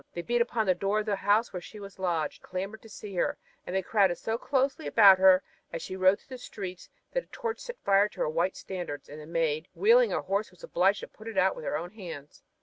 They 0.15 0.23
beat 0.23 0.41
upon 0.41 0.65
the 0.65 0.73
door 0.73 1.01
of 1.01 1.05
the 1.05 1.15
house 1.17 1.53
where 1.53 1.61
she 1.61 1.79
was 1.79 1.99
lodged 1.99 2.41
and 2.41 2.49
clamored 2.49 2.81
to 2.81 2.89
see 2.89 3.13
her, 3.17 3.37
and 3.67 3.75
they 3.75 3.83
crowded 3.83 4.15
so 4.17 4.35
closely 4.35 4.87
about 4.87 5.19
her 5.19 5.43
as 5.71 5.83
she 5.83 5.95
rode 5.95 6.19
through 6.19 6.37
the 6.37 6.41
streets 6.41 6.89
that 7.13 7.25
a 7.25 7.27
torch 7.27 7.59
set 7.59 7.77
fire 7.83 8.09
to 8.09 8.21
her 8.21 8.29
white 8.29 8.55
standard, 8.55 9.07
and 9.07 9.21
the 9.21 9.27
Maid, 9.27 9.67
wheeling 9.75 10.09
her 10.09 10.21
horse, 10.21 10.49
was 10.49 10.63
obliged 10.63 11.01
to 11.01 11.07
put 11.07 11.27
it 11.27 11.37
out 11.37 11.55
with 11.55 11.65
her 11.65 11.77
own 11.77 11.91
hands. 11.91 12.41